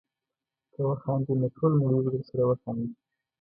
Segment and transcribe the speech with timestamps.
[0.73, 2.91] که وخاندې نو ټوله نړۍ به درسره وخاندي.